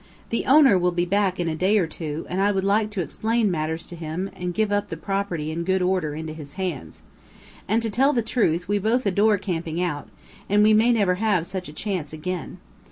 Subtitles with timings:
[0.31, 3.01] The owner will be back in a day or two, and I would like to
[3.01, 7.03] explain matters to him and give up the property in good order into his hands.
[7.67, 10.09] And, to tell the truth, we both adore camping out,
[10.49, 12.57] and we may never have such a chance again.